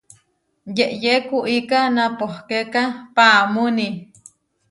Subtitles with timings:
[0.77, 2.81] Yeʼyé kuiká napohkéka
[3.15, 3.85] paʼámuuní.